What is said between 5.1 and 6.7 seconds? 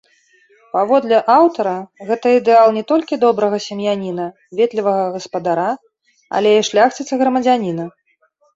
гаспадара, але і